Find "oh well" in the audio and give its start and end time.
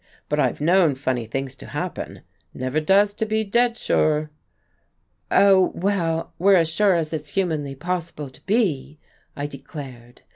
5.29-6.33